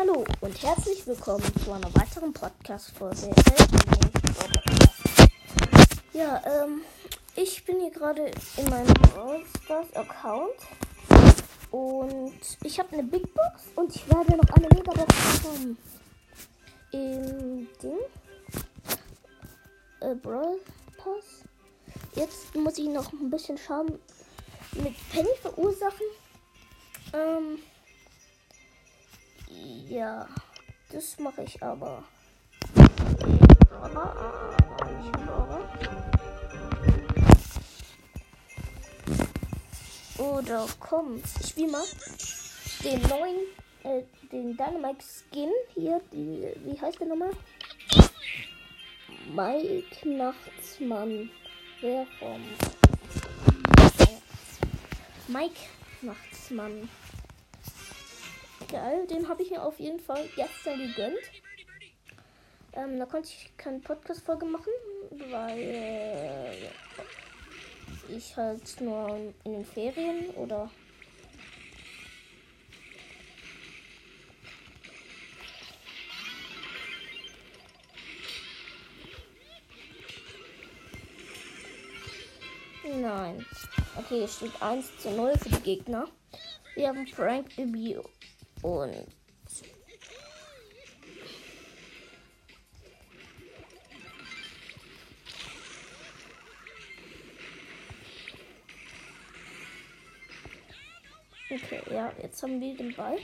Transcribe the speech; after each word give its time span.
Hallo 0.00 0.24
und 0.40 0.62
herzlich 0.62 1.06
willkommen 1.06 1.44
zu 1.62 1.72
einer 1.72 1.94
weiteren 1.94 2.32
Podcast-Folge. 2.32 3.34
Ja, 6.14 6.42
ähm, 6.46 6.80
ich 7.36 7.62
bin 7.66 7.80
hier 7.80 7.90
gerade 7.90 8.30
in 8.56 8.70
meinem 8.70 8.94
Brawl 8.94 9.44
Stars 9.62 9.94
Account 9.94 10.56
und 11.70 12.32
ich 12.64 12.78
habe 12.78 12.94
eine 12.94 13.02
Big 13.02 13.34
Box 13.34 13.64
und 13.76 13.94
ich 13.94 14.08
werde 14.08 14.38
noch 14.38 14.48
eine 14.54 14.68
Megabox 14.68 15.14
bekommen. 15.34 15.76
Im 16.92 17.68
Ding. 17.82 17.98
Äh, 20.00 20.14
Brawl 20.14 20.60
Pass. 20.96 21.44
Jetzt 22.14 22.54
muss 22.54 22.78
ich 22.78 22.88
noch 22.88 23.12
ein 23.12 23.28
bisschen 23.28 23.58
Schaden 23.58 23.98
mit 24.82 24.94
Penny 25.10 25.28
verursachen. 25.42 26.06
Ähm, 27.12 27.58
ja, 29.88 30.26
das 30.90 31.18
mache 31.18 31.42
ich 31.42 31.62
aber. 31.62 32.04
Oder 40.18 40.66
komm, 40.78 41.22
ich 41.40 41.48
spiele 41.48 41.72
mal 41.72 41.84
den 42.84 43.00
neuen, 43.08 43.36
äh, 43.84 44.02
den 44.30 44.56
Dynamite 44.56 45.04
Skin 45.04 45.50
hier. 45.74 46.00
Die, 46.12 46.52
wie 46.64 46.80
heißt 46.80 47.00
der 47.00 47.06
nochmal? 47.06 47.30
Mike 49.34 50.08
Nachtsmann. 50.08 51.30
Wer 51.80 52.06
vom 52.18 52.42
Mike 55.28 55.60
Nachtsmann. 56.02 56.88
Geil, 58.70 59.06
den 59.08 59.28
habe 59.28 59.42
ich 59.42 59.50
mir 59.50 59.62
auf 59.62 59.80
jeden 59.80 59.98
Fall 59.98 60.28
gestern 60.36 60.78
gegönnt. 60.78 61.18
Ähm, 62.72 62.98
da 63.00 63.06
konnte 63.06 63.28
ich 63.28 63.50
keine 63.56 63.80
Podcast-Folge 63.80 64.46
machen, 64.46 64.72
weil 65.30 65.58
äh, 65.58 66.68
ich 68.08 68.36
halt 68.36 68.80
nur 68.80 69.32
in 69.44 69.52
den 69.52 69.64
Ferien 69.64 70.30
oder 70.36 70.70
Nein. 83.00 83.44
Okay, 83.96 84.22
es 84.22 84.36
steht 84.36 84.62
1 84.62 84.98
zu 84.98 85.10
0 85.10 85.32
für 85.38 85.48
die 85.48 85.62
Gegner. 85.62 86.06
Wir 86.74 86.88
haben 86.88 87.06
Frank, 87.06 87.58
Ibi 87.58 87.96
und 88.62 89.06
Okay, 101.52 101.82
ja, 101.90 102.12
jetzt 102.22 102.40
haben 102.44 102.60
wir 102.60 102.76
den 102.76 102.94
Ball. 102.94 103.18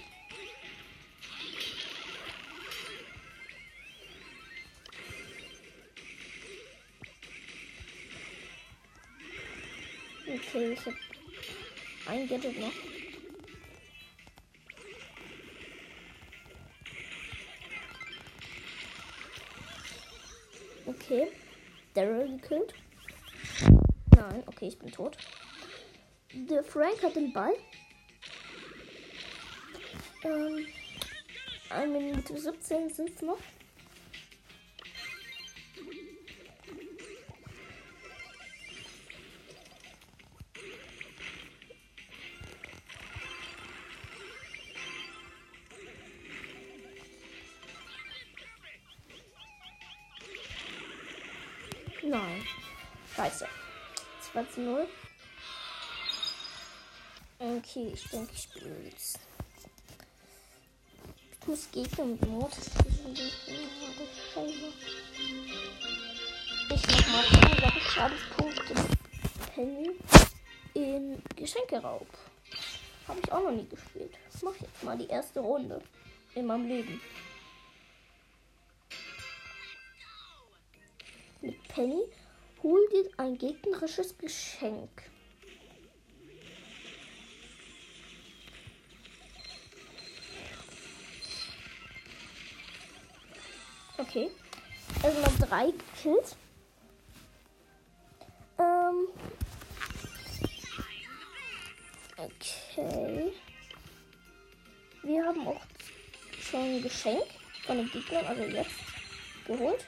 Okay, 10.27 10.73
ich 10.73 10.87
hab 10.87 10.95
ein 12.09 12.27
Gadget 12.27 12.59
noch. 12.59 12.96
Okay. 20.87 21.29
Daryl 21.95 22.37
gekillt. 22.37 22.75
Nein, 24.15 24.43
okay, 24.47 24.69
ich 24.69 24.79
bin 24.79 24.93
tot. 24.93 25.17
Der 26.33 26.63
Frank 26.63 27.03
hat 27.03 27.17
den 27.17 27.33
Ball. 27.33 27.55
Ähm, 30.25 30.67
1 31.71 31.93
Minute 31.93 32.39
17 32.39 32.91
sind 32.91 33.11
es 33.11 33.23
noch. 33.23 33.39
Scheiße. 53.17 53.49
2 54.31 54.45
zu 54.45 54.61
0. 54.61 54.89
Okay, 57.39 57.91
ich 57.95 58.11
denke, 58.11 58.31
ich 58.35 58.43
spiele 58.43 58.77
jetzt. 58.85 59.19
Ich 61.41 61.47
muss 61.47 61.71
Gegner 61.71 62.05
mit 62.05 62.27
Mortis 62.29 62.71
Ich 66.69 66.87
mach 66.89 67.09
mal 67.09 67.23
5 67.73 67.91
Schadenspunkte 67.91 68.75
Penny 69.55 69.99
in 70.75 71.23
Geschenkeraub. 71.37 72.07
Habe 73.09 73.21
ich 73.25 73.33
auch 73.33 73.45
noch 73.45 73.53
nie 73.53 73.67
gespielt. 73.67 74.13
Ich 74.35 74.43
mache 74.43 74.57
jetzt 74.61 74.83
mal 74.83 74.99
die 74.99 75.07
erste 75.09 75.41
Runde 75.41 75.81
in 76.35 76.45
meinem 76.45 76.69
Leben. 76.69 77.01
Mit 81.41 81.67
Penny 81.69 82.03
hol 82.67 82.89
dir 82.89 83.09
ein 83.17 83.39
gegnerisches 83.39 84.19
Geschenk. 84.19 84.91
Okay. 93.99 94.31
Also 95.01 95.21
noch 95.21 95.39
drei 95.39 95.71
gekillt. 95.71 96.37
Ähm. 98.59 99.09
Okay. 102.17 103.33
Wir 105.05 105.25
haben 105.25 105.47
auch 105.47 105.61
schon 106.41 106.61
ein 106.61 106.83
Geschenk 106.83 107.23
von 107.65 107.77
den 107.77 107.91
Gegnern, 107.93 108.27
also 108.27 108.43
jetzt 108.43 108.71
geholt. 109.47 109.87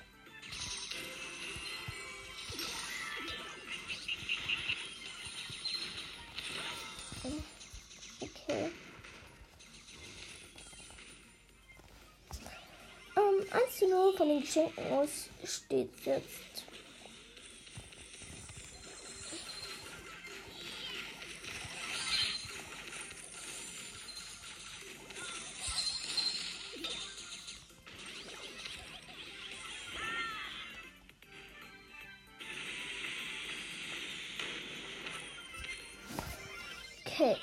Von 14.19 14.29
den 14.29 14.41
Geschenken 14.41 14.84
aus 14.93 15.29
steht 15.45 15.91
jetzt. 16.05 16.65
Okay. 37.06 37.37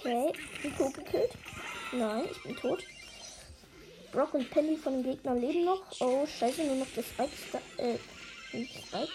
Okay, 0.00 0.32
tot 0.76 0.94
gekillt. 0.94 1.32
Nein, 1.92 2.24
ich 2.30 2.42
bin 2.42 2.56
tot. 2.56 2.84
Brock 4.12 4.34
und 4.34 4.50
Penny 4.50 4.76
von 4.76 4.94
den 4.94 5.02
Gegnern 5.02 5.40
leben 5.40 5.64
noch. 5.64 5.82
Oh, 6.00 6.26
scheiße, 6.26 6.64
nur 6.64 6.76
noch 6.76 6.86
das 6.94 7.04
Spike. 7.06 7.30
Äh, 7.76 7.98
nicht 8.56 8.86
Spike. 8.86 9.08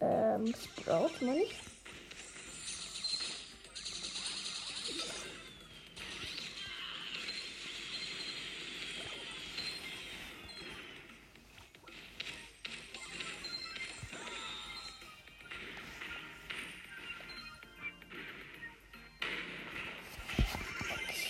Ähm, 0.00 0.54
Sprout, 0.54 1.10
meine 1.20 1.42
ich. 1.42 1.54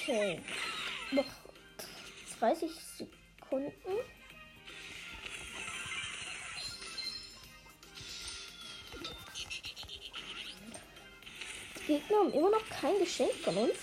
Okay. 0.08 0.40
Noch 1.10 1.24
30 2.40 2.70
Sekunden. 2.96 3.72
Die 11.76 11.86
Gegner 11.86 12.16
haben 12.16 12.32
immer 12.32 12.50
noch 12.50 12.66
kein 12.70 12.98
Geschenk 12.98 13.34
von 13.44 13.54
uns. 13.54 13.76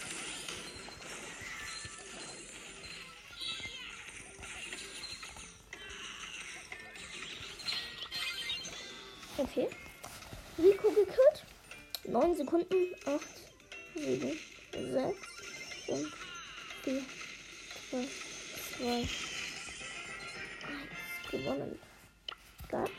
Okay. 9.38 9.68
Rico 10.58 10.90
gekillt. 10.90 11.46
9 12.06 12.36
Sekunden. 12.36 12.96
8, 13.06 13.22
7, 13.94 14.40
6, 14.72 15.35
5, 15.86 16.12
4, 16.84 17.02
3, 17.92 18.08
2, 18.78 18.88
1. 18.88 19.10
Gewonnen. 21.32 21.80
Geil. 22.70 22.90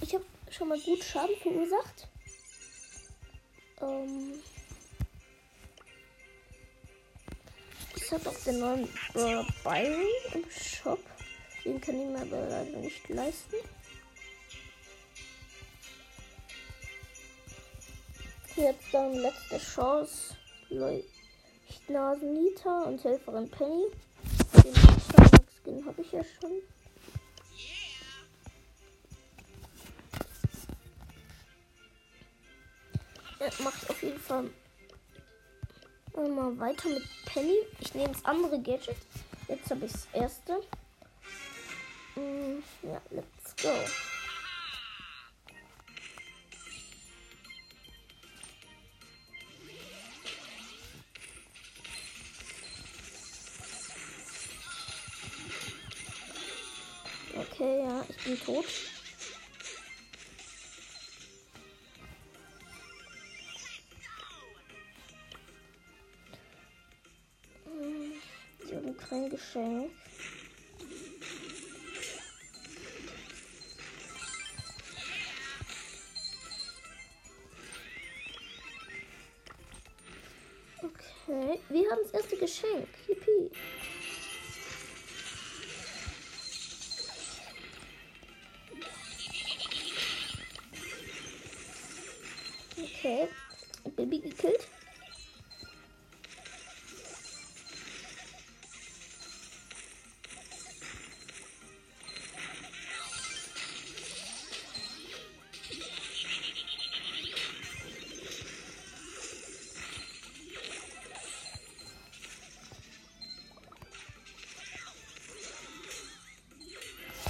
Ich 0.00 0.14
habe 0.14 0.24
schon 0.50 0.68
mal 0.68 0.80
gut 0.80 1.02
Schaden 1.02 1.36
verursacht. 1.42 2.08
Ähm 3.80 4.34
ich 7.96 8.12
habe 8.12 8.30
auch 8.30 8.44
den 8.44 8.58
neuen 8.60 8.88
Brawler 9.12 9.46
Byron 9.64 10.06
im 10.34 10.44
Shop. 10.50 11.00
Den 11.64 11.80
kann 11.80 12.00
ich 12.00 12.06
mir 12.06 12.20
aber 12.20 12.48
leider 12.48 12.78
nicht 12.78 13.08
leisten. 13.08 13.56
Jetzt 18.58 18.92
dann 18.92 19.14
letzte 19.14 19.56
Chance. 19.56 20.34
Leuchtnasen 20.68 22.34
Nita 22.34 22.82
und 22.82 23.02
Helferin 23.04 23.48
Penny. 23.48 23.84
Den 24.64 24.74
Skin 25.62 25.86
habe 25.86 26.02
ich 26.02 26.10
ja 26.10 26.24
schon. 26.24 26.50
Er 33.38 33.62
macht 33.62 33.88
auf 33.88 34.02
jeden 34.02 34.18
Fall 34.18 34.50
mal 36.16 36.58
weiter 36.58 36.88
mit 36.88 37.04
Penny. 37.26 37.58
Ich 37.78 37.94
nehme 37.94 38.12
das 38.12 38.24
andere 38.24 38.60
Gadget. 38.60 38.96
Jetzt 39.46 39.70
habe 39.70 39.86
ich 39.86 39.92
das 39.92 40.08
erste. 40.12 40.54
Mm, 42.16 42.58
ja, 42.82 43.00
let's 43.10 43.54
go. 43.62 44.07
Okay, 57.60 57.80
ja, 57.82 58.04
ich 58.08 58.24
bin 58.24 58.40
tot. 58.40 58.66
Sie 68.64 68.76
haben 68.76 68.96
kein 68.96 69.28
Geschenk. 69.28 69.90
Okay, 80.78 81.60
wir 81.70 81.90
haben 81.90 81.98
das 82.04 82.12
erste 82.12 82.36
Geschenk. 82.36 82.86
Yippie. 83.08 83.50
Baby 93.84 94.20
gekillt. 94.20 94.68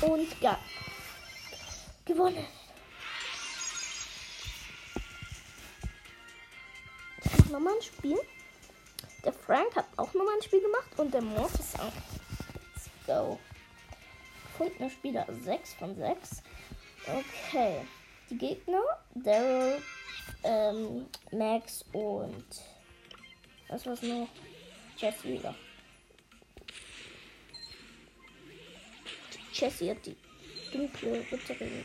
Und 0.01 0.41
ja. 0.41 0.59
Gewonnen. 2.05 2.58
Nochmal 7.59 7.75
ein 7.75 7.83
Spiel. 7.83 8.19
Der 9.25 9.33
Frank 9.33 9.75
hat 9.75 9.87
auch 9.97 10.15
nochmal 10.15 10.37
ein 10.37 10.43
Spiel 10.43 10.61
gemacht 10.61 10.89
und 10.97 11.13
der 11.13 11.23
Mortis 11.23 11.75
auch. 11.75 11.93
Let's 12.55 12.91
go. 13.07 13.39
Gefundener 14.45 14.91
Spieler 14.91 15.27
6 15.29 15.75
von 15.75 15.97
6. 15.97 16.43
Okay. 17.07 17.81
Die 18.31 18.39
Gegner, 18.39 18.83
Daryl, 19.15 19.83
ähm, 20.45 21.07
Max 21.33 21.85
und 21.93 22.45
was 23.69 23.87
war's 23.87 24.03
noch? 24.03 24.29
Jesse 24.97 25.25
wieder. 25.25 25.55
Jessie 29.53 29.91
hat 29.91 30.07
die 30.07 30.17
dunkle 30.73 31.25
Ritterin. 31.33 31.85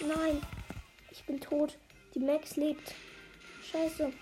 Nein, 0.00 0.42
ich 1.10 1.24
bin 1.24 1.40
tot. 1.40 1.76
Die 2.18 2.24
Max 2.24 2.56
lebt. 2.56 2.96
Scheiße. 3.70 4.12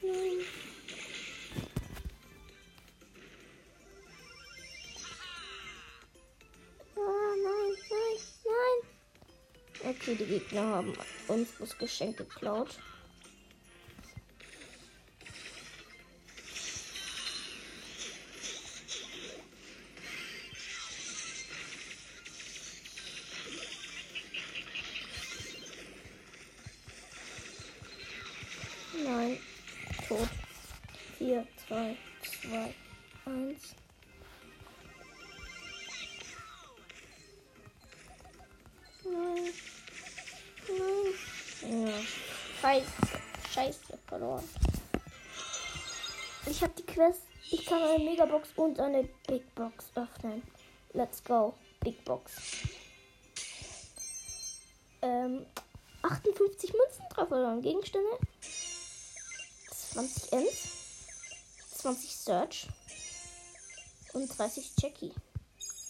Nein. 0.00 0.14
Ah, 6.96 7.34
nein, 7.36 7.76
nein, 7.90 8.16
nein. 8.46 9.90
Okay, 9.90 10.14
die 10.14 10.24
Gegner 10.24 10.62
haben 10.62 10.94
uns 11.28 11.50
das 11.58 11.76
Geschenk 11.76 12.16
geklaut. 12.16 12.78
Nein, 29.04 29.38
tot. 30.08 30.28
4, 31.18 31.46
3, 31.68 31.96
2, 32.42 32.74
1. 33.26 33.74
Nein. 39.04 39.52
Nein. 40.68 41.86
Ja. 41.86 41.92
Scheiße. 42.60 42.86
Scheiße, 43.52 43.98
verloren. 44.06 44.48
Ich 46.46 46.62
habe 46.62 46.72
die 46.78 46.86
Quest. 46.86 47.22
Ich 47.50 47.64
kann 47.66 47.82
eine 47.82 48.04
Megabox 48.04 48.50
und 48.56 48.78
eine 48.80 49.08
Big 49.26 49.54
Box 49.54 49.86
öffnen. 49.94 50.42
Let's 50.92 51.22
go. 51.22 51.54
Big 51.80 52.04
Box. 52.04 52.32
Ähm, 55.02 55.46
58 56.02 56.72
Münzen 56.72 57.04
drauf 57.10 57.28
verloren. 57.28 57.62
Gegenstände. 57.62 58.18
20 60.00 60.32
Ms. 60.32 60.68
20 61.82 62.16
Search. 62.16 62.66
Und 64.14 64.28
30 64.38 64.70
Jackie. 64.80 65.12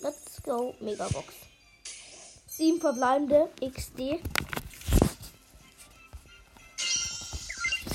Let's 0.01 0.43
go. 0.43 0.75
Megabox. 0.81 1.33
7 2.49 2.81
verbleibende 2.81 3.49
XD. 3.61 4.21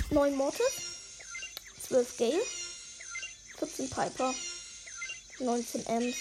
9 0.10 0.36
Mortis. 0.36 0.63
12 1.86 2.17
Gale. 2.17 2.41
14 3.57 3.89
Piper. 3.89 4.34
19 5.39 5.86
Ms. 5.86 6.15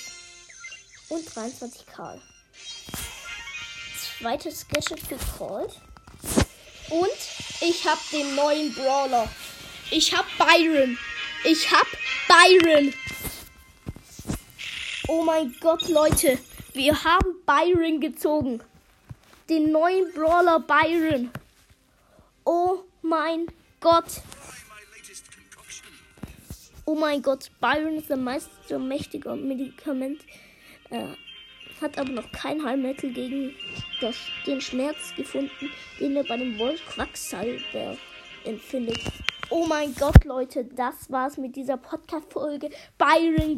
Und 1.09 1.37
23 1.37 1.87
Karl. 1.87 2.21
Zweites 4.19 4.67
Gadget 4.67 5.21
Colt. 5.39 5.81
Und 6.91 7.11
ich 7.61 7.85
habe 7.87 8.01
den 8.11 8.35
neuen 8.35 8.75
Brawler. 8.75 9.29
Ich 9.91 10.15
hab 10.15 10.27
Byron. 10.39 10.99
Ich 11.45 11.71
hab 11.71 11.87
Byron. 12.29 12.93
Oh 15.09 15.23
mein 15.23 15.55
Gott, 15.61 15.89
Leute. 15.89 16.39
Wir 16.73 17.05
haben 17.05 17.35
Byron 17.47 18.01
gezogen. 18.01 18.61
Den 19.49 19.71
neuen 19.71 20.13
Brawler 20.13 20.61
Byron. 20.61 21.31
Oh 22.45 22.85
mein 23.03 23.47
Gott. 23.81 24.23
Oh 26.87 26.95
mein 26.95 27.23
Gott, 27.23 27.51
Byron 27.61 27.97
ist 27.97 28.11
der 28.11 28.17
meiste 28.17 28.79
mächtige 28.79 29.35
Medikament. 29.37 30.21
Er 30.91 31.17
hat 31.81 31.99
aber 31.99 32.11
noch 32.11 32.31
kein 32.33 32.65
Heilmittel 32.65 33.13
gegen 33.13 33.55
das, 34.01 34.17
den 34.47 34.61
Schmerz 34.61 35.15
gefunden, 35.17 35.71
den 36.01 36.17
er 36.17 36.25
bei 36.25 36.37
dem 36.37 36.59
Wolf 36.59 36.81
Quacksalber 36.87 37.97
empfindet. 38.45 39.01
Oh 39.51 39.67
mein 39.67 39.95
Gott, 39.95 40.25
Leute, 40.25 40.65
das 40.65 41.11
war's 41.11 41.37
mit 41.37 41.55
dieser 41.55 41.77
Podcast-Folge. 41.77 42.71
Byron 42.97 43.57